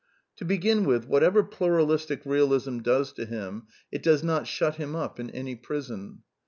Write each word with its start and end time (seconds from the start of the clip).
To 0.37 0.45
begin 0.45 0.85
with, 0.85 1.05
whatever 1.05 1.43
Pluralistic 1.43 2.23
Healism 2.23 2.81
does 2.81 3.13
to 3.13 3.25
him, 3.27 3.67
it 3.91 4.01
does 4.01 4.23
not 4.23 4.47
shut 4.47 4.77
him 4.77 4.95
up 4.95 5.19
in 5.19 5.29
any 5.29 5.55
prison. 5.55 6.23